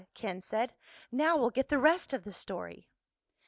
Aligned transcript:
Ken 0.15 0.41
said. 0.41 0.73
"Now 1.11 1.37
we'll 1.37 1.51
get 1.51 1.69
the 1.69 1.77
rest 1.77 2.11
of 2.11 2.23
the 2.23 2.33
story." 2.33 2.89